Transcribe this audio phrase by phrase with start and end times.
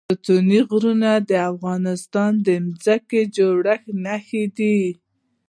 [0.17, 2.49] ستوني غرونه د افغانستان د
[2.83, 4.77] ځمکې د جوړښت نښه ده.